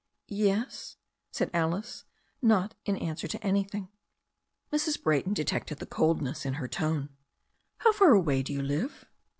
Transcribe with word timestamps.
"Yes?" 0.29 0.97
said 1.29 1.51
Alice, 1.53 2.05
not 2.41 2.73
in 2.85 2.97
answer 2.97 3.27
to 3.27 3.37
an3rthing. 3.37 3.89
Mrs. 4.73 4.99
Bra)rton 4.99 5.35
detected 5.35 5.77
the 5.77 5.85
coldness 5.85 6.43
in 6.43 6.55
her 6.55 6.67
tone. 6.67 7.09
"How 7.77 7.91
far 7.93 8.13
away 8.13 8.41
do 8.41 8.51
you 8.51 8.63
live?" 8.63 9.05